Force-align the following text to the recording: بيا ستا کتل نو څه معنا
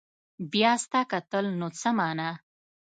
بيا 0.51 0.71
ستا 0.83 1.01
کتل 1.11 1.45
نو 1.59 1.67
څه 1.79 1.89
معنا 1.97 2.29